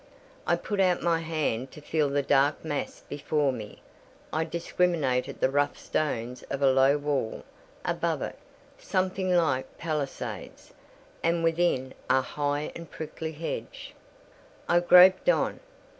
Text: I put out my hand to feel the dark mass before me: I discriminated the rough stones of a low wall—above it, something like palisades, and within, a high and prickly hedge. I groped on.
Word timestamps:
I 0.47 0.55
put 0.55 0.79
out 0.79 1.03
my 1.03 1.19
hand 1.19 1.69
to 1.73 1.79
feel 1.79 2.09
the 2.09 2.23
dark 2.23 2.65
mass 2.65 3.03
before 3.07 3.51
me: 3.53 3.83
I 4.33 4.45
discriminated 4.45 5.39
the 5.39 5.51
rough 5.51 5.77
stones 5.77 6.41
of 6.49 6.63
a 6.63 6.71
low 6.71 6.97
wall—above 6.97 8.23
it, 8.23 8.39
something 8.79 9.31
like 9.35 9.77
palisades, 9.77 10.73
and 11.21 11.43
within, 11.43 11.93
a 12.09 12.21
high 12.21 12.71
and 12.73 12.89
prickly 12.89 13.33
hedge. 13.33 13.93
I 14.67 14.79
groped 14.79 15.29
on. 15.29 15.59